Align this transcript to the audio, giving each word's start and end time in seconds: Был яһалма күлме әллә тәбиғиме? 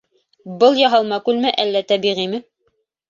Был 0.63 0.79
яһалма 0.79 1.19
күлме 1.27 1.53
әллә 1.65 1.83
тәбиғиме? 1.93 2.41